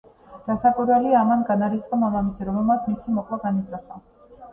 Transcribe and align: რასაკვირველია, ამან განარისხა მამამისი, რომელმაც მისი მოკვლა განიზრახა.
რასაკვირველია, 0.45 1.19
ამან 1.25 1.43
განარისხა 1.49 1.99
მამამისი, 2.03 2.47
რომელმაც 2.47 2.87
მისი 2.95 3.13
მოკვლა 3.19 3.39
განიზრახა. 3.45 4.01